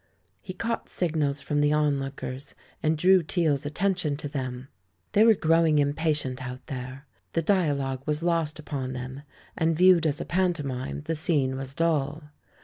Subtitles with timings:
[0.41, 4.67] He caught signals from the onlookers, and drew Teale's attention to them.
[5.11, 7.05] They were growing impatient out there.
[7.33, 9.21] The dialogue was lost upon them,
[9.55, 12.31] and viewed as a pantomime the scene was dull.